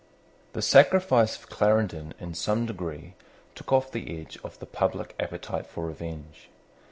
The 0.53 0.63
sacrifice 0.63 1.37
of 1.37 1.47
Clarendon 1.47 2.15
in 2.19 2.33
some 2.33 2.65
degree 2.65 3.13
took 3.53 3.71
off 3.71 3.91
the 3.91 4.19
edge 4.19 4.35
of 4.43 4.57
the 4.57 4.65
public 4.65 5.13
appetite 5.19 5.67
for 5.67 5.85
revenge. 5.85 6.49